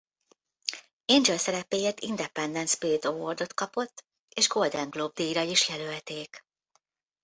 Angel 1.05 1.37
szerepéért 1.37 1.99
Independent 1.99 2.67
Spirit 2.69 3.05
Award-ot 3.05 3.53
kapott 3.53 4.05
és 4.35 4.47
Golden 4.47 4.89
Globe-díjra 4.89 5.41
is 5.41 5.69
jelölték. 5.69 6.45